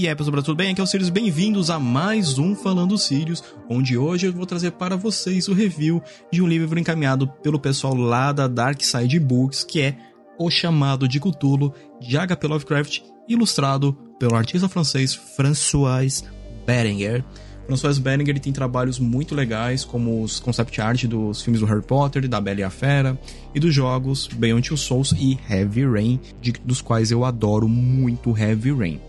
E 0.00 0.06
aí 0.06 0.14
pessoal, 0.14 0.40
tudo 0.44 0.54
bem? 0.54 0.70
Aqui 0.70 0.80
é 0.80 0.84
o 0.84 0.86
Sirius, 0.86 1.10
bem-vindos 1.10 1.70
a 1.70 1.78
mais 1.80 2.38
um 2.38 2.54
Falando 2.54 2.96
Sirius, 2.96 3.42
onde 3.68 3.98
hoje 3.98 4.28
eu 4.28 4.32
vou 4.32 4.46
trazer 4.46 4.70
para 4.70 4.96
vocês 4.96 5.48
o 5.48 5.52
review 5.52 6.00
de 6.30 6.40
um 6.40 6.46
livro 6.46 6.78
encaminhado 6.78 7.26
pelo 7.26 7.58
pessoal 7.58 7.96
lá 7.96 8.30
da 8.30 8.46
Dark 8.46 8.80
Side 8.80 9.18
Books, 9.18 9.64
que 9.64 9.80
é 9.80 9.98
O 10.38 10.48
Chamado 10.50 11.08
de 11.08 11.18
Cthulhu, 11.18 11.74
de 12.00 12.16
H.P. 12.16 12.46
Lovecraft, 12.46 13.00
ilustrado 13.28 13.92
pelo 14.20 14.36
artista 14.36 14.68
francês 14.68 15.16
François 15.16 16.22
Berenger. 16.64 17.24
François 17.66 17.98
Berenger 17.98 18.38
tem 18.38 18.52
trabalhos 18.52 19.00
muito 19.00 19.34
legais, 19.34 19.84
como 19.84 20.22
os 20.22 20.38
concept 20.38 20.80
art 20.80 21.06
dos 21.06 21.42
filmes 21.42 21.60
do 21.60 21.66
Harry 21.66 21.82
Potter, 21.82 22.28
da 22.28 22.40
Bela 22.40 22.60
e 22.60 22.62
a 22.62 22.70
Fera, 22.70 23.18
e 23.52 23.58
dos 23.58 23.74
jogos 23.74 24.28
Beyond 24.28 24.68
Two 24.68 24.76
Souls 24.76 25.12
e 25.18 25.36
Heavy 25.50 25.84
Rain, 25.84 26.20
de, 26.40 26.52
dos 26.52 26.80
quais 26.80 27.10
eu 27.10 27.24
adoro 27.24 27.66
muito 27.68 28.38
Heavy 28.38 28.70
Rain. 28.70 29.00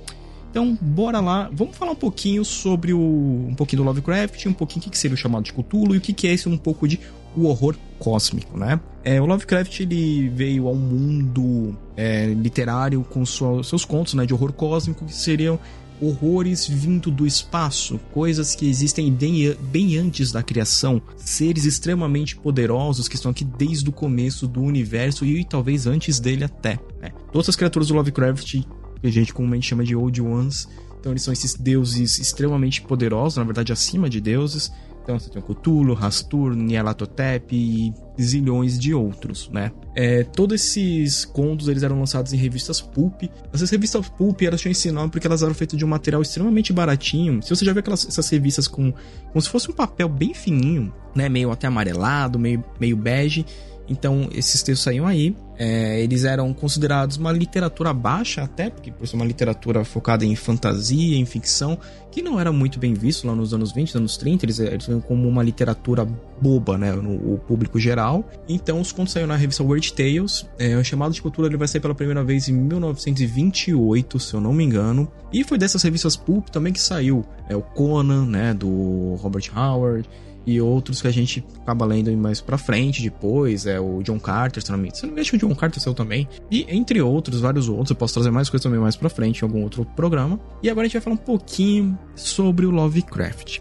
Então, 0.49 0.77
bora 0.81 1.19
lá, 1.19 1.49
vamos 1.53 1.77
falar 1.77 1.91
um 1.91 1.95
pouquinho 1.95 2.43
sobre 2.43 2.91
o. 2.91 2.99
um 2.99 3.53
pouquinho 3.55 3.83
do 3.83 3.85
Lovecraft, 3.85 4.45
um 4.47 4.53
pouquinho 4.53 4.87
o 4.87 4.89
que 4.89 4.97
seria 4.97 5.13
o 5.13 5.17
chamado 5.17 5.43
de 5.43 5.53
Cthulhu 5.53 5.93
e 5.93 5.97
o 5.97 6.01
que 6.01 6.27
é 6.27 6.33
esse 6.33 6.49
um 6.49 6.57
pouco 6.57 6.87
de 6.87 6.99
o 7.35 7.45
horror 7.45 7.75
cósmico, 7.99 8.57
né? 8.57 8.79
É, 9.03 9.21
o 9.21 9.25
Lovecraft 9.25 9.79
ele 9.81 10.29
veio 10.29 10.67
ao 10.67 10.75
mundo 10.75 11.77
é, 11.95 12.27
literário 12.27 13.03
com 13.03 13.25
sua, 13.25 13.63
seus 13.63 13.85
contos 13.85 14.13
né, 14.13 14.25
de 14.25 14.33
horror 14.33 14.51
cósmico, 14.51 15.05
que 15.05 15.13
seriam 15.13 15.59
horrores 16.01 16.65
vindo 16.65 17.11
do 17.11 17.27
espaço, 17.27 17.99
coisas 18.13 18.55
que 18.55 18.69
existem 18.69 19.11
bem, 19.11 19.55
bem 19.69 19.97
antes 19.97 20.31
da 20.31 20.41
criação, 20.41 21.01
seres 21.17 21.65
extremamente 21.65 22.37
poderosos 22.37 23.07
que 23.07 23.15
estão 23.15 23.31
aqui 23.31 23.43
desde 23.43 23.89
o 23.89 23.91
começo 23.91 24.47
do 24.47 24.61
universo 24.61 25.25
e 25.25 25.43
talvez 25.43 25.85
antes 25.87 26.19
dele 26.19 26.45
até. 26.45 26.79
Né? 27.01 27.11
Todas 27.31 27.49
as 27.49 27.55
criaturas 27.55 27.89
do 27.89 27.95
Lovecraft 27.95 28.61
que 29.01 29.07
a 29.07 29.11
gente 29.11 29.33
comumente 29.33 29.67
chama 29.67 29.83
de 29.83 29.95
Old 29.95 30.21
Ones. 30.21 30.67
Então 30.99 31.11
eles 31.11 31.23
são 31.23 31.31
esses 31.31 31.53
deuses 31.55 32.19
extremamente 32.19 32.81
poderosos, 32.81 33.37
na 33.37 33.43
verdade 33.43 33.71
acima 33.71 34.09
de 34.09 34.19
deuses. 34.19 34.71
Então 35.09 35.17
você 35.17 35.29
tem 35.29 35.41
o 35.41 35.45
Cthulhu, 35.45 35.95
Rastur, 35.95 36.53
Nyarlathotep 36.53 37.55
e 37.55 38.21
zilhões 38.21 38.77
de 38.77 38.93
outros, 38.93 39.49
né? 39.49 39.71
É, 39.95 40.23
todos 40.23 40.61
esses 40.61 41.25
contos 41.25 41.67
eles 41.67 41.81
eram 41.81 41.97
lançados 41.97 42.31
em 42.31 42.37
revistas 42.37 42.79
pulp. 42.79 43.23
Essas 43.51 43.71
revistas 43.71 44.07
pulp 44.09 44.39
elas 44.43 44.61
tinham 44.61 44.71
esse 44.71 44.91
nome 44.91 45.09
porque 45.09 45.25
elas 45.25 45.41
eram 45.41 45.55
feitas 45.55 45.79
de 45.79 45.83
um 45.83 45.87
material 45.87 46.21
extremamente 46.21 46.71
baratinho. 46.71 47.41
Se 47.41 47.49
você 47.49 47.65
já 47.65 47.73
vê 47.73 47.79
aquelas 47.79 48.07
essas 48.07 48.29
revistas 48.29 48.67
com 48.67 48.93
como 49.31 49.41
se 49.41 49.49
fosse 49.49 49.71
um 49.71 49.73
papel 49.73 50.07
bem 50.07 50.33
fininho, 50.35 50.93
né? 51.15 51.27
Meio 51.27 51.49
até 51.49 51.65
amarelado, 51.65 52.37
meio, 52.37 52.63
meio 52.79 52.95
bege. 52.95 53.45
Então, 53.89 54.29
esses 54.31 54.61
textos 54.61 54.83
saíam 54.83 55.07
aí. 55.07 55.35
É, 55.57 56.01
eles 56.01 56.23
eram 56.23 56.53
considerados 56.53 57.17
uma 57.17 57.33
literatura 57.33 57.93
baixa, 57.93 58.43
até, 58.43 58.69
porque 58.69 58.91
por 58.91 59.05
ser 59.05 59.17
uma 59.17 59.25
literatura 59.25 59.83
focada 59.83 60.23
em 60.23 60.33
fantasia, 60.35 61.17
em 61.17 61.25
ficção, 61.25 61.77
que 62.09 62.21
não 62.21 62.39
era 62.39 62.49
muito 62.49 62.79
bem 62.79 62.93
visto 62.93 63.27
lá 63.27 63.35
nos 63.35 63.53
anos 63.53 63.73
20, 63.73 63.97
anos 63.97 64.15
30. 64.15 64.45
Eles, 64.45 64.59
eles 64.59 64.85
viam 64.85 65.01
como 65.01 65.27
uma 65.27 65.43
literatura 65.43 66.07
boba, 66.39 66.77
né, 66.77 66.93
no 66.93 67.37
público 67.39 67.77
geral. 67.77 68.23
Então, 68.47 68.79
os 68.79 68.91
contos 68.93 69.11
saíram 69.11 69.27
na 69.27 69.35
revista 69.35 69.63
Weird 69.63 69.91
Tales. 69.93 70.47
É, 70.57 70.77
o 70.77 70.83
chamado 70.83 71.13
de 71.13 71.21
cultura 71.21 71.47
ele 71.47 71.57
vai 71.57 71.67
sair 71.67 71.81
pela 71.81 71.95
primeira 71.95 72.23
vez 72.23 72.47
em 72.47 72.53
1928, 72.53 74.19
se 74.19 74.33
eu 74.33 74.39
não 74.39 74.53
me 74.53 74.63
engano. 74.63 75.11
E 75.33 75.43
foi 75.43 75.57
dessas 75.57 75.83
revistas 75.83 76.15
pulp 76.15 76.47
também 76.49 76.71
que 76.71 76.79
saiu 76.79 77.25
é, 77.49 77.55
o 77.55 77.61
Conan, 77.61 78.25
né, 78.25 78.53
do 78.53 79.15
Robert 79.15 79.51
Howard 79.53 80.07
e 80.45 80.59
outros 80.59 81.01
que 81.01 81.07
a 81.07 81.11
gente 81.11 81.43
acaba 81.61 81.85
lendo 81.85 82.15
mais 82.17 82.41
pra 82.41 82.57
frente 82.57 83.01
depois, 83.01 83.65
é 83.65 83.79
o 83.79 84.01
John 84.03 84.19
Carter, 84.19 84.63
se 84.63 84.71
não 84.71 84.77
me, 84.77 84.89
não 84.89 85.09
me 85.13 85.21
engano, 85.21 85.27
o 85.33 85.37
John 85.37 85.55
Carter 85.55 85.81
seu 85.81 85.93
também, 85.93 86.27
e 86.49 86.65
entre 86.69 87.01
outros, 87.01 87.41
vários 87.41 87.69
outros, 87.69 87.91
eu 87.91 87.95
posso 87.95 88.13
trazer 88.13 88.31
mais 88.31 88.49
coisas 88.49 88.63
também 88.63 88.79
mais 88.79 88.95
pra 88.95 89.09
frente 89.09 89.41
em 89.41 89.45
algum 89.45 89.63
outro 89.63 89.85
programa. 89.85 90.39
E 90.61 90.69
agora 90.69 90.85
a 90.85 90.87
gente 90.87 90.93
vai 90.93 91.01
falar 91.01 91.15
um 91.15 91.17
pouquinho 91.17 91.97
sobre 92.15 92.65
o 92.65 92.71
Lovecraft. 92.71 93.59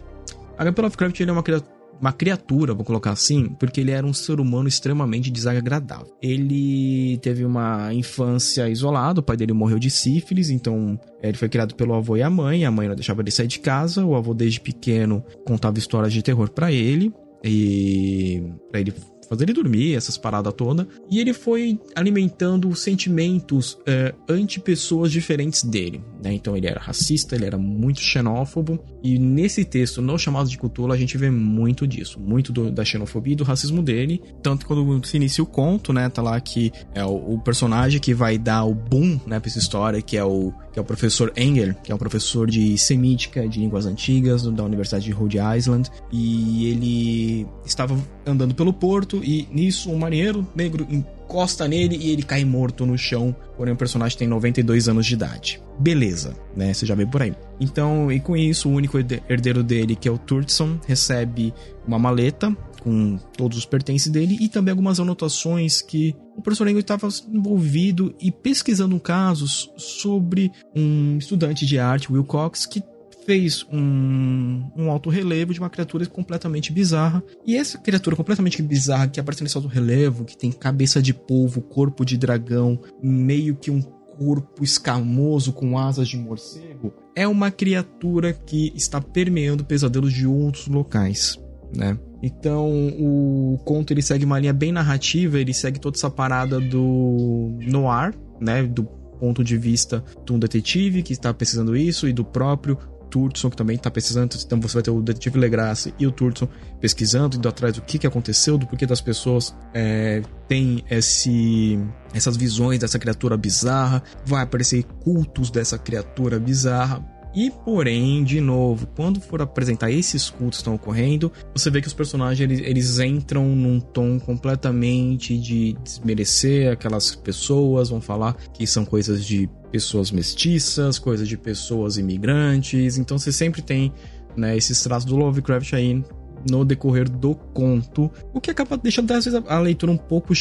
A 0.57 0.65
HP 0.65 0.81
Lovecraft 0.81 1.19
ele 1.19 1.29
é 1.29 1.33
uma 1.33 1.43
criatura 1.43 1.78
uma 1.99 2.11
criatura, 2.11 2.73
vou 2.73 2.85
colocar 2.85 3.11
assim, 3.11 3.49
porque 3.59 3.81
ele 3.81 3.91
era 3.91 4.05
um 4.05 4.13
ser 4.13 4.39
humano 4.39 4.67
extremamente 4.67 5.29
desagradável. 5.29 6.15
Ele 6.21 7.17
teve 7.17 7.43
uma 7.43 7.93
infância 7.93 8.69
isolada, 8.69 9.19
o 9.19 9.23
pai 9.23 9.35
dele 9.35 9.53
morreu 9.53 9.79
de 9.79 9.89
sífilis, 9.89 10.49
então 10.49 10.99
ele 11.21 11.37
foi 11.37 11.49
criado 11.49 11.75
pelo 11.75 11.93
avô 11.93 12.15
e 12.15 12.23
a 12.23 12.29
mãe, 12.29 12.65
a 12.65 12.71
mãe 12.71 12.87
não 12.87 12.95
deixava 12.95 13.21
ele 13.21 13.31
sair 13.31 13.47
de 13.47 13.59
casa, 13.59 14.05
o 14.05 14.15
avô 14.15 14.33
desde 14.33 14.59
pequeno 14.59 15.23
contava 15.45 15.77
histórias 15.77 16.13
de 16.13 16.21
terror 16.21 16.49
para 16.49 16.71
ele 16.71 17.13
e 17.43 18.43
para 18.71 18.81
ele 18.81 18.93
fazer 19.29 19.43
ele 19.45 19.53
dormir, 19.53 19.95
essas 19.95 20.17
paradas 20.17 20.53
todas. 20.53 20.87
E 21.09 21.19
ele 21.19 21.33
foi 21.33 21.79
alimentando 21.95 22.75
sentimentos 22.75 23.77
é, 23.85 24.13
anti-pessoas 24.27 25.11
diferentes 25.11 25.63
dele. 25.63 26.03
Né? 26.21 26.33
Então 26.33 26.57
ele 26.57 26.67
era 26.67 26.79
racista, 26.79 27.35
ele 27.35 27.45
era 27.45 27.57
muito 27.57 28.01
xenófobo. 28.01 28.79
E 29.03 29.19
nesse 29.19 29.63
texto, 29.63 30.01
no 30.01 30.17
chamado 30.17 30.49
de 30.49 30.57
Cthulhu, 30.57 30.91
a 30.91 30.97
gente 30.97 31.17
vê 31.17 31.29
muito 31.29 31.87
disso. 31.87 32.19
Muito 32.19 32.51
do, 32.51 32.71
da 32.71 32.83
xenofobia 32.83 33.33
e 33.33 33.35
do 33.35 33.43
racismo 33.43 33.81
dele. 33.81 34.21
Tanto 34.41 34.65
quando 34.65 35.05
se 35.05 35.15
inicia 35.17 35.43
o 35.43 35.47
conto, 35.47 35.93
né? 35.93 36.09
Tá 36.09 36.21
lá 36.21 36.39
que 36.41 36.71
é 36.93 37.05
o, 37.05 37.35
o 37.35 37.39
personagem 37.39 37.99
que 37.99 38.13
vai 38.13 38.37
dar 38.37 38.65
o 38.65 38.73
boom 38.73 39.19
né, 39.27 39.39
pra 39.39 39.49
essa 39.49 39.59
história, 39.59 40.01
que 40.01 40.17
é 40.17 40.23
o, 40.23 40.51
que 40.73 40.79
é 40.79 40.81
o 40.81 40.85
professor 40.85 41.31
Engel, 41.37 41.75
que 41.83 41.91
é 41.91 41.95
um 41.95 41.97
professor 41.97 42.49
de 42.49 42.77
semítica, 42.77 43.47
de 43.47 43.59
línguas 43.59 43.85
antigas, 43.85 44.43
da 44.43 44.63
Universidade 44.63 45.05
de 45.05 45.11
Rhode 45.11 45.37
Island. 45.37 45.89
E 46.11 46.67
ele 46.67 47.47
estava 47.65 47.97
andando 48.25 48.53
pelo 48.55 48.73
porto 48.73 49.18
e 49.23 49.47
nisso 49.51 49.91
um 49.91 49.97
marinheiro 49.97 50.47
negro 50.55 50.87
encosta 50.89 51.67
nele 51.67 51.95
e 51.95 52.09
ele 52.11 52.23
cai 52.23 52.43
morto 52.43 52.85
no 52.85 52.97
chão. 52.97 53.35
Porém, 53.55 53.73
o 53.73 53.77
personagem 53.77 54.17
tem 54.17 54.27
92 54.27 54.89
anos 54.89 55.05
de 55.05 55.13
idade. 55.13 55.61
Beleza, 55.79 56.35
né? 56.55 56.73
Você 56.73 56.85
já 56.85 56.95
vê 56.95 57.05
por 57.05 57.21
aí. 57.21 57.33
Então, 57.59 58.11
e 58.11 58.19
com 58.19 58.35
isso, 58.35 58.69
o 58.69 58.73
único 58.73 58.97
herdeiro 58.97 59.63
dele, 59.63 59.95
que 59.95 60.07
é 60.07 60.11
o 60.11 60.17
Turtson, 60.17 60.79
recebe 60.87 61.53
uma 61.87 61.99
maleta 61.99 62.55
com 62.81 63.17
todos 63.37 63.57
os 63.57 63.65
pertences 63.65 64.09
dele 64.09 64.37
e 64.39 64.47
também 64.47 64.71
algumas 64.71 64.99
anotações 64.99 65.81
que 65.81 66.15
o 66.37 66.41
professor 66.41 66.67
Engel 66.67 66.79
estava 66.79 67.07
envolvido 67.31 68.15
e 68.21 68.31
pesquisando 68.31 68.97
casos 68.99 69.69
sobre 69.77 70.51
um 70.75 71.17
estudante 71.17 71.65
de 71.65 71.77
arte, 71.77 72.11
Will 72.11 72.23
Cox, 72.23 72.65
que 72.65 72.81
fez 73.25 73.65
um, 73.71 74.69
um 74.75 74.89
alto 74.89 75.09
relevo 75.09 75.53
de 75.53 75.59
uma 75.59 75.69
criatura 75.69 76.05
completamente 76.05 76.71
bizarra. 76.71 77.23
E 77.45 77.55
essa 77.55 77.77
criatura 77.77 78.15
completamente 78.15 78.61
bizarra 78.61 79.07
que 79.07 79.19
aparece 79.19 79.43
nesse 79.43 79.57
alto 79.57 79.67
relevo, 79.67 80.25
que 80.25 80.37
tem 80.37 80.51
cabeça 80.51 81.01
de 81.01 81.13
polvo, 81.13 81.61
corpo 81.61 82.05
de 82.05 82.17
dragão, 82.17 82.79
meio 83.01 83.55
que 83.55 83.71
um 83.71 83.81
corpo 83.81 84.63
escamoso 84.63 85.53
com 85.53 85.77
asas 85.77 86.07
de 86.09 86.17
morcego, 86.17 86.93
é 87.15 87.25
uma 87.27 87.49
criatura 87.49 88.33
que 88.33 88.73
está 88.75 88.99
permeando 88.99 89.63
pesadelos 89.63 90.11
de 90.11 90.27
outros 90.27 90.67
locais, 90.67 91.39
né? 91.73 91.97
Então, 92.21 92.69
o 92.99 93.57
conto 93.63 93.93
ele 93.93 94.01
segue 94.01 94.25
uma 94.25 94.37
linha 94.37 94.51
bem 94.51 94.73
narrativa, 94.73 95.39
ele 95.39 95.53
segue 95.53 95.79
toda 95.79 95.97
essa 95.97 96.09
parada 96.09 96.59
do 96.59 97.57
noir, 97.61 98.13
né, 98.41 98.63
do 98.63 98.83
ponto 98.83 99.43
de 99.43 99.57
vista 99.57 100.03
de 100.25 100.33
um 100.33 100.39
detetive 100.39 101.01
que 101.03 101.13
está 101.13 101.33
pesquisando 101.33 101.75
isso 101.75 102.07
e 102.07 102.13
do 102.13 102.25
próprio 102.25 102.77
Turtson, 103.09 103.49
que 103.49 103.57
também 103.57 103.75
está 103.75 103.89
pesquisando. 103.89 104.35
Então 104.43 104.59
você 104.59 104.75
vai 104.75 104.83
ter 104.83 104.91
o 104.91 105.01
detetive 105.01 105.39
Legrasse 105.39 105.93
e 105.99 106.07
o 106.07 106.11
Turtson 106.11 106.47
pesquisando, 106.79 107.37
indo 107.37 107.47
atrás 107.47 107.75
do 107.75 107.81
que, 107.81 107.97
que 107.97 108.07
aconteceu, 108.07 108.57
do 108.57 108.65
porquê 108.65 108.85
das 108.85 109.01
pessoas 109.01 109.55
é, 109.73 110.21
têm 110.47 110.83
esse, 110.89 111.79
essas 112.13 112.37
visões 112.37 112.79
dessa 112.79 112.99
criatura 112.99 113.37
bizarra. 113.37 114.03
Vai 114.25 114.43
aparecer 114.43 114.83
cultos 114.83 115.49
dessa 115.51 115.77
criatura 115.77 116.39
bizarra 116.39 117.03
e 117.33 117.51
porém, 117.51 118.23
de 118.23 118.41
novo, 118.41 118.87
quando 118.95 119.21
for 119.21 119.41
apresentar 119.41 119.91
esses 119.91 120.29
cultos 120.29 120.57
que 120.57 120.61
estão 120.61 120.75
ocorrendo, 120.75 121.31
você 121.53 121.69
vê 121.69 121.79
que 121.79 121.87
os 121.87 121.93
personagens 121.93 122.39
eles, 122.39 122.59
eles, 122.67 122.99
entram 122.99 123.55
num 123.55 123.79
tom 123.79 124.19
completamente 124.19 125.37
de 125.37 125.73
desmerecer 125.83 126.71
aquelas 126.71 127.15
pessoas, 127.15 127.89
vão 127.89 128.01
falar 128.01 128.35
que 128.53 128.65
são 128.65 128.83
coisas 128.83 129.23
de 129.23 129.47
pessoas 129.71 130.11
mestiças, 130.11 130.99
coisas 130.99 131.27
de 131.27 131.37
pessoas 131.37 131.97
imigrantes. 131.97 132.97
Então 132.97 133.17
você 133.17 133.31
sempre 133.31 133.61
tem 133.61 133.93
né, 134.35 134.55
esses 134.55 134.81
traços 134.81 135.05
do 135.05 135.15
Lovecraft 135.15 135.73
aí 135.73 136.03
no 136.49 136.63
decorrer 136.63 137.09
do 137.09 137.35
conto, 137.35 138.09
o 138.33 138.39
que 138.39 138.49
acaba 138.49 138.77
deixando 138.77 139.11
às 139.11 139.25
vezes 139.25 139.41
a 139.45 139.59
leitura 139.59 139.91
um 139.91 139.97
pouco 139.97 140.33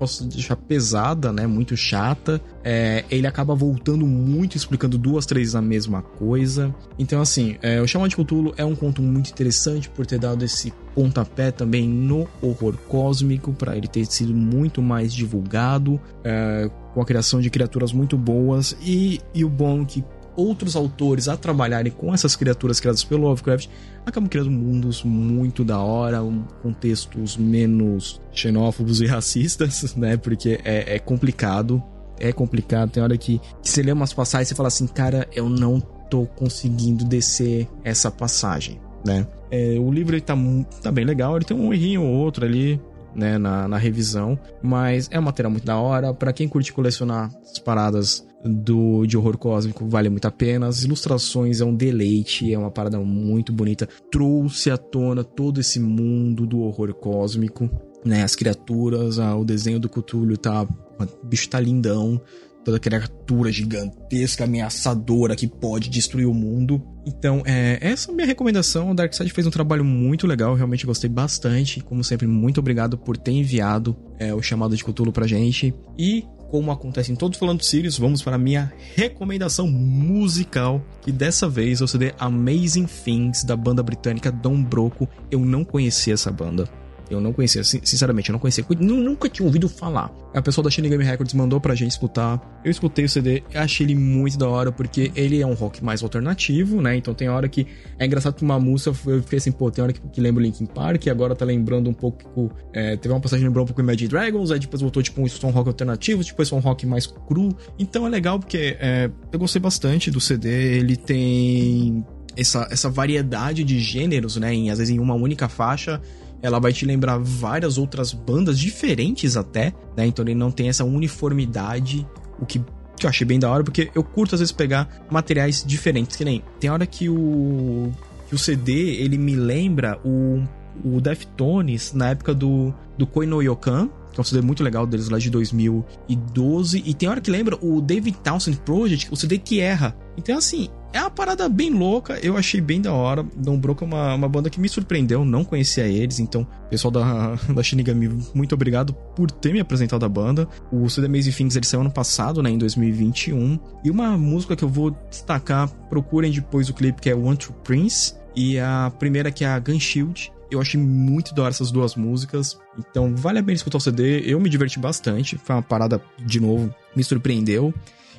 posso 0.00 0.24
deixar 0.24 0.56
pesada, 0.56 1.30
né? 1.30 1.46
Muito 1.46 1.76
chata. 1.76 2.40
É, 2.64 3.04
ele 3.10 3.26
acaba 3.26 3.54
voltando 3.54 4.06
muito, 4.06 4.56
explicando 4.56 4.96
duas, 4.96 5.26
três 5.26 5.54
a 5.54 5.60
mesma 5.60 6.00
coisa. 6.00 6.74
Então, 6.98 7.20
assim, 7.20 7.56
é, 7.60 7.82
o 7.82 7.86
Chamado 7.86 8.08
de 8.08 8.16
Cthulhu 8.16 8.54
é 8.56 8.64
um 8.64 8.74
conto 8.74 9.02
muito 9.02 9.30
interessante 9.30 9.90
por 9.90 10.06
ter 10.06 10.18
dado 10.18 10.42
esse 10.42 10.72
pontapé 10.94 11.50
também 11.50 11.86
no 11.86 12.26
horror 12.40 12.78
cósmico, 12.88 13.52
para 13.52 13.76
ele 13.76 13.86
ter 13.86 14.06
sido 14.06 14.32
muito 14.32 14.80
mais 14.80 15.12
divulgado, 15.12 16.00
é, 16.24 16.70
com 16.94 17.00
a 17.00 17.04
criação 17.04 17.40
de 17.40 17.50
criaturas 17.50 17.92
muito 17.92 18.16
boas. 18.16 18.76
E, 18.80 19.20
e 19.34 19.44
o 19.44 19.48
bom 19.48 19.84
que 19.84 20.04
outros 20.36 20.76
autores 20.76 21.28
a 21.28 21.36
trabalharem 21.36 21.92
com 21.92 22.14
essas 22.14 22.36
criaturas 22.36 22.80
criadas 22.80 23.04
pelo 23.04 23.22
Lovecraft 23.22 23.68
acabam 24.06 24.28
criando 24.28 24.50
mundos 24.50 25.02
muito 25.02 25.64
da 25.64 25.78
hora, 25.80 26.22
um, 26.22 26.42
contextos 26.62 27.36
menos 27.36 28.20
xenófobos 28.32 29.00
e 29.00 29.06
racistas, 29.06 29.94
né? 29.96 30.16
Porque 30.16 30.60
é, 30.64 30.96
é 30.96 30.98
complicado. 30.98 31.82
É 32.18 32.32
complicado. 32.32 32.90
Tem 32.90 33.02
hora 33.02 33.16
que, 33.16 33.40
que 33.62 33.70
você 33.70 33.82
lê 33.82 33.92
umas 33.92 34.12
passagens 34.12 34.48
e 34.48 34.50
você 34.50 34.54
fala 34.54 34.68
assim, 34.68 34.86
cara, 34.86 35.28
eu 35.34 35.48
não 35.48 35.80
tô 36.10 36.26
conseguindo 36.26 37.04
descer 37.04 37.68
essa 37.84 38.10
passagem, 38.10 38.80
né? 39.06 39.26
É, 39.50 39.76
o 39.78 39.90
livro 39.90 40.14
ele 40.14 40.20
tá, 40.20 40.36
tá 40.82 40.92
bem 40.92 41.04
legal, 41.04 41.36
ele 41.36 41.44
tem 41.44 41.56
um 41.56 41.72
errinho 41.72 42.02
ou 42.02 42.08
outro 42.08 42.44
ali, 42.44 42.80
né, 43.14 43.38
na, 43.38 43.68
na 43.68 43.76
revisão, 43.76 44.38
mas 44.62 45.08
é 45.10 45.18
um 45.18 45.22
material 45.22 45.50
muito 45.50 45.64
da 45.64 45.78
hora. 45.78 46.12
para 46.14 46.32
quem 46.32 46.48
curte 46.48 46.72
colecionar 46.72 47.30
as 47.42 47.58
paradas 47.58 48.26
do 48.44 49.04
de 49.06 49.16
horror 49.16 49.36
cósmico, 49.36 49.86
vale 49.86 50.08
muito 50.08 50.26
a 50.26 50.30
pena. 50.30 50.66
As 50.66 50.82
ilustrações 50.82 51.60
é 51.60 51.64
um 51.64 51.74
deleite, 51.74 52.52
é 52.52 52.58
uma 52.58 52.70
parada 52.70 52.98
muito 52.98 53.52
bonita. 53.52 53.88
Trouxe 54.10 54.70
à 54.70 54.78
tona 54.78 55.22
todo 55.22 55.60
esse 55.60 55.78
mundo 55.78 56.46
do 56.46 56.60
horror 56.60 56.94
cósmico, 56.94 57.68
né? 58.04 58.22
As 58.22 58.34
criaturas, 58.34 59.18
o 59.18 59.44
desenho 59.44 59.78
do 59.78 59.88
Cthulhu 59.88 60.36
tá. 60.36 60.62
O 60.62 61.26
bicho 61.26 61.48
tá 61.48 61.58
lindão 61.58 62.20
toda 62.64 62.78
criatura 62.78 63.50
gigantesca, 63.50 64.44
ameaçadora 64.44 65.34
que 65.34 65.46
pode 65.46 65.88
destruir 65.88 66.26
o 66.26 66.34
mundo. 66.34 66.82
Então, 67.06 67.42
é, 67.46 67.78
essa 67.80 68.10
é 68.10 68.12
a 68.12 68.14
minha 68.14 68.26
recomendação. 68.26 68.90
O 68.90 68.94
Darkseid 68.94 69.32
fez 69.32 69.46
um 69.46 69.50
trabalho 69.50 69.84
muito 69.84 70.26
legal, 70.26 70.54
realmente 70.54 70.86
gostei 70.86 71.08
bastante. 71.08 71.80
Como 71.80 72.04
sempre, 72.04 72.26
muito 72.26 72.60
obrigado 72.60 72.98
por 72.98 73.16
ter 73.16 73.32
enviado 73.32 73.96
é, 74.18 74.34
o 74.34 74.42
chamado 74.42 74.76
de 74.76 74.84
Cthulhu 74.84 75.12
pra 75.12 75.26
gente. 75.26 75.74
E 75.98 76.24
como 76.50 76.72
acontece 76.72 77.12
em 77.12 77.14
todos 77.14 77.38
falando 77.38 77.62
Sirius, 77.62 77.96
vamos 77.96 78.22
para 78.22 78.34
a 78.34 78.38
minha 78.38 78.72
recomendação 78.96 79.68
musical, 79.68 80.84
que 81.00 81.12
dessa 81.12 81.48
vez 81.48 81.80
é 81.80 81.84
o 81.84 81.88
CD 81.88 82.12
Amazing 82.18 82.86
Things 82.86 83.44
da 83.44 83.56
banda 83.56 83.82
britânica 83.82 84.32
Dom 84.32 84.62
Broco. 84.62 85.08
Eu 85.30 85.40
não 85.40 85.64
conhecia 85.64 86.14
essa 86.14 86.30
banda. 86.30 86.68
Eu 87.10 87.20
não 87.20 87.32
conhecia, 87.32 87.64
sinceramente, 87.64 88.30
eu 88.30 88.32
não 88.32 88.38
conhecia. 88.38 88.64
Nunca 88.78 89.28
tinha 89.28 89.44
ouvido 89.44 89.68
falar. 89.68 90.10
A 90.32 90.40
pessoa 90.40 90.64
da 90.64 90.70
Shinigami 90.70 91.02
Records 91.02 91.34
mandou 91.34 91.60
pra 91.60 91.74
gente 91.74 91.90
escutar. 91.90 92.40
Eu 92.64 92.70
escutei 92.70 93.04
o 93.04 93.08
CD, 93.08 93.42
achei 93.52 93.84
ele 93.84 93.96
muito 93.96 94.38
da 94.38 94.48
hora, 94.48 94.70
porque 94.70 95.10
ele 95.16 95.40
é 95.40 95.46
um 95.46 95.54
rock 95.54 95.82
mais 95.82 96.02
alternativo, 96.02 96.80
né? 96.80 96.96
Então 96.96 97.12
tem 97.12 97.28
hora 97.28 97.48
que. 97.48 97.66
É 97.98 98.06
engraçado 98.06 98.34
que 98.34 98.44
uma 98.44 98.60
música 98.60 98.90
eu 99.06 99.22
fiquei 99.22 99.38
assim, 99.38 99.50
pô, 99.50 99.70
tem 99.70 99.82
hora 99.82 99.92
que, 99.92 100.00
que 100.00 100.20
lembra 100.20 100.40
o 100.40 100.44
Linkin 100.44 100.66
Park, 100.66 101.08
agora 101.08 101.34
tá 101.34 101.44
lembrando 101.44 101.90
um 101.90 101.94
pouco. 101.94 102.52
É, 102.72 102.96
teve 102.96 103.12
uma 103.12 103.20
passagem 103.20 103.42
que 103.42 103.48
lembrou 103.48 103.64
um 103.64 103.66
pouco 103.66 103.80
Imagine 103.80 104.08
Dragons, 104.08 104.52
aí 104.52 104.60
depois 104.60 104.80
voltou 104.80 105.02
tipo 105.02 105.20
um 105.20 105.28
som 105.28 105.50
rock 105.50 105.68
alternativo, 105.68 106.22
depois 106.22 106.52
um 106.52 106.60
rock 106.60 106.86
mais 106.86 107.06
cru. 107.06 107.48
Então 107.76 108.06
é 108.06 108.10
legal 108.10 108.38
porque 108.38 108.76
é, 108.78 109.10
eu 109.32 109.38
gostei 109.38 109.60
bastante 109.60 110.10
do 110.10 110.20
CD, 110.20 110.76
ele 110.78 110.96
tem 110.96 112.04
essa, 112.36 112.68
essa 112.70 112.88
variedade 112.88 113.64
de 113.64 113.78
gêneros, 113.78 114.36
né? 114.36 114.54
Em, 114.54 114.70
às 114.70 114.78
vezes 114.78 114.94
em 114.94 114.98
uma 114.98 115.14
única 115.14 115.48
faixa 115.48 116.00
ela 116.42 116.58
vai 116.58 116.72
te 116.72 116.84
lembrar 116.84 117.18
várias 117.18 117.78
outras 117.78 118.12
bandas 118.12 118.58
diferentes 118.58 119.36
até, 119.36 119.72
né? 119.96 120.06
Então 120.06 120.24
ele 120.24 120.34
não 120.34 120.50
tem 120.50 120.68
essa 120.68 120.84
uniformidade, 120.84 122.06
o 122.38 122.46
que, 122.46 122.60
que 122.96 123.06
eu 123.06 123.10
achei 123.10 123.26
bem 123.26 123.38
da 123.38 123.50
hora, 123.50 123.64
porque 123.64 123.90
eu 123.94 124.02
curto 124.02 124.34
às 124.34 124.40
vezes 124.40 124.52
pegar 124.52 125.04
materiais 125.10 125.64
diferentes, 125.66 126.16
que 126.16 126.24
nem 126.24 126.42
tem 126.58 126.70
hora 126.70 126.86
que 126.86 127.08
o 127.08 127.90
que 128.28 128.34
o 128.34 128.38
CD 128.38 128.72
ele 129.02 129.18
me 129.18 129.34
lembra 129.34 129.98
o 130.04 130.42
o 130.84 131.00
Deftones 131.00 131.92
na 131.92 132.10
época 132.10 132.32
do 132.32 132.72
do 132.96 133.06
Koino 133.06 133.42
Yokan, 133.42 133.90
que 134.12 134.20
é 134.20 134.22
um 134.22 134.24
CD 134.24 134.40
muito 134.40 134.62
legal 134.62 134.86
deles 134.86 135.08
lá 135.08 135.18
de 135.18 135.30
2012. 135.30 136.82
E 136.84 136.94
tem 136.94 137.08
hora 137.08 137.20
que 137.20 137.30
lembra 137.30 137.58
o 137.60 137.80
David 137.80 138.18
Townsend 138.18 138.58
Project, 138.58 139.08
o 139.10 139.16
CD 139.16 139.38
que 139.38 139.60
erra. 139.60 139.96
Então, 140.16 140.36
assim, 140.36 140.68
é 140.92 141.00
uma 141.00 141.10
parada 141.10 141.48
bem 141.48 141.70
louca, 141.70 142.18
eu 142.22 142.36
achei 142.36 142.60
bem 142.60 142.80
da 142.80 142.92
hora. 142.92 143.24
Don 143.36 143.58
Broco 143.58 143.84
é 143.84 143.86
uma, 143.86 144.14
uma 144.14 144.28
banda 144.28 144.50
que 144.50 144.60
me 144.60 144.68
surpreendeu, 144.68 145.24
não 145.24 145.44
conhecia 145.44 145.86
eles, 145.86 146.18
então, 146.18 146.46
pessoal 146.68 146.90
da, 146.90 147.34
da 147.54 147.62
Shinigami, 147.62 148.08
muito 148.34 148.54
obrigado 148.54 148.92
por 149.14 149.30
ter 149.30 149.52
me 149.52 149.60
apresentado 149.60 150.04
a 150.04 150.08
banda. 150.08 150.48
O 150.72 150.88
CD 150.88 151.06
Amazing 151.06 151.32
Things 151.32 151.56
ele 151.56 151.66
saiu 151.66 151.80
ano 151.80 151.90
passado, 151.90 152.42
né, 152.42 152.50
em 152.50 152.58
2021. 152.58 153.58
E 153.84 153.90
uma 153.90 154.16
música 154.16 154.56
que 154.56 154.64
eu 154.64 154.68
vou 154.68 154.90
destacar, 155.08 155.68
procurem 155.88 156.32
depois 156.32 156.68
o 156.68 156.74
clipe, 156.74 157.00
que 157.00 157.10
é 157.10 157.14
One 157.14 157.36
True 157.36 157.54
Prince. 157.62 158.14
E 158.34 158.58
a 158.58 158.92
primeira 158.98 159.30
que 159.30 159.44
é 159.44 159.48
a 159.48 159.58
Gun 159.58 159.78
Shield. 159.78 160.32
Eu 160.50 160.60
achei 160.60 160.80
muito 160.80 161.34
da 161.34 161.42
hora 161.42 161.50
essas 161.50 161.70
duas 161.70 161.94
músicas. 161.94 162.58
Então, 162.78 163.14
vale 163.14 163.38
a 163.38 163.42
pena 163.42 163.54
escutar 163.54 163.78
o 163.78 163.80
CD. 163.80 164.20
Eu 164.20 164.40
me 164.40 164.48
diverti 164.48 164.78
bastante. 164.78 165.38
Foi 165.38 165.54
uma 165.54 165.62
parada, 165.62 166.00
de 166.18 166.40
novo, 166.40 166.74
me 166.94 167.04
surpreendeu. 167.04 167.72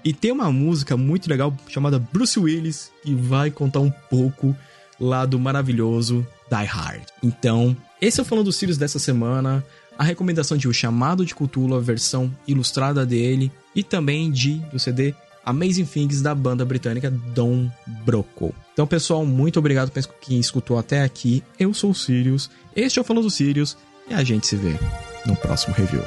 E 0.03 0.13
tem 0.13 0.31
uma 0.31 0.51
música 0.51 0.98
muito 0.98 1.30
legal 1.30 1.56
chamada 1.68 2.00
Bruce 2.00 2.39
Willis, 2.39 2.92
que 3.03 3.13
vai 3.13 3.51
contar 3.51 3.80
um 3.80 3.92
pouco 3.92 4.56
lá 5.00 5.25
do 5.25 5.39
maravilhoso 5.39 6.25
Die 6.50 6.65
Hard. 6.65 7.03
Então, 7.24 7.75
esse 8.01 8.19
é 8.19 8.24
o 8.24 8.25
Falando 8.25 8.45
dos 8.45 8.56
Sirius 8.56 8.77
dessa 8.77 9.00
semana. 9.00 9.63
A 9.98 10.03
recomendação 10.03 10.57
de 10.57 10.68
O 10.68 10.74
Chamado 10.74 11.25
de 11.25 11.36
Cthulhu, 11.36 11.75
a 11.75 11.80
versão 11.80 12.36
ilustrada 12.48 13.06
dele, 13.06 13.51
e 13.75 13.83
também 13.83 14.31
de 14.31 14.56
do 14.71 14.80
CD 14.80 15.13
Amazing 15.45 15.86
Things 15.86 16.21
da 16.21 16.33
banda 16.33 16.65
britânica 16.65 17.12
Don 17.12 17.69
Broco. 18.03 18.53
Então, 18.74 18.88
pessoal, 18.88 19.25
muito 19.25 19.59
obrigado 19.59 19.92
por 19.92 20.03
quem 20.19 20.39
escutou 20.39 20.77
até 20.77 21.03
aqui. 21.03 21.44
Eu 21.59 21.74
sou 21.74 21.92
o 21.92 21.95
Sirius, 21.95 22.50
este 22.75 23.00
é 23.00 23.01
o 23.01 23.06
Falando 23.06 23.25
dos 23.25 23.36
Sirius, 23.36 23.77
e 24.09 24.13
a 24.13 24.24
gente 24.24 24.48
se 24.48 24.56
vê 24.56 24.75
no 25.25 25.36
próximo 25.36 25.75
review. 25.75 26.03